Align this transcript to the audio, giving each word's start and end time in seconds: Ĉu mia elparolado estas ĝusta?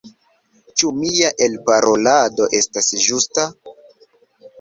Ĉu 0.81 0.87
mia 1.01 1.29
elparolado 1.47 2.47
estas 2.61 2.89
ĝusta? 3.05 3.45